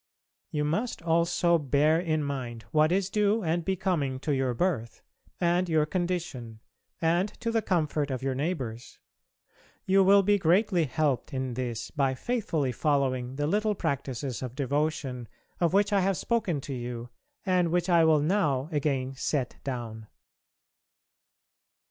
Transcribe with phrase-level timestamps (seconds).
[0.49, 5.03] You must also bear in mind what is due and becoming to your birth
[5.39, 6.59] and your condition
[7.03, 8.97] and to the comfort of your neighbours.
[9.85, 15.27] You will be greatly helped in this by faithfully following the little practices of devotion
[15.59, 17.09] of which I have spoken to you,
[17.45, 20.07] and which I will now again set down.